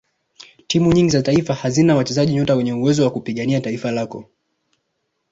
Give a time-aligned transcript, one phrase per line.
[0.67, 4.29] timu nyingi za taifa hazina wachezaji nyota wenye uwezo wa kupigania taifa lako